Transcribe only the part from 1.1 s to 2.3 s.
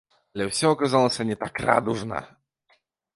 не так радужна.